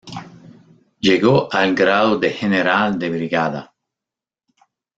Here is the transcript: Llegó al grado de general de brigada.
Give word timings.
Llegó 0.99 1.47
al 1.53 1.75
grado 1.75 2.17
de 2.17 2.31
general 2.31 2.97
de 2.97 3.09
brigada. 3.11 3.75